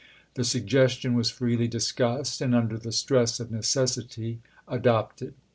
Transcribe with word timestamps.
The 0.33 0.43
suggestion 0.43 1.13
was 1.13 1.29
freely 1.29 1.67
discussed, 1.67 2.41
and 2.41 2.55
under 2.55 2.75
the 2.79 2.91
stress 2.91 3.39
of 3.39 3.51
necessity 3.51 4.39
adopted. 4.67 5.35